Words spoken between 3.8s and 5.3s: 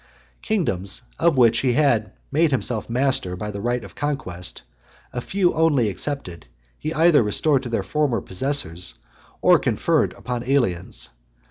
of conquest, a